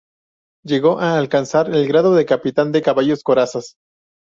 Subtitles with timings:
[0.65, 3.75] Llegó a alcanzar el grado de capitán de caballos corazas.